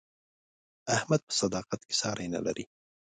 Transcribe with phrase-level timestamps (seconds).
[0.95, 2.65] احمد په صداقت کې ساری نه لري.